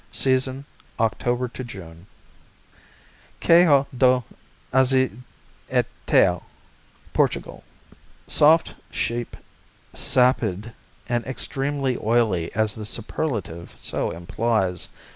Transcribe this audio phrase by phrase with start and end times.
[0.11, 0.65] Season,
[0.99, 2.07] October to June.
[3.39, 3.85] Azeitão,
[5.69, 6.43] Queijo do
[7.13, 7.63] Portugal
[8.25, 9.37] Soft, sheep,
[9.93, 10.73] sapid
[11.07, 14.87] and extremely oily as the superlative ão implies.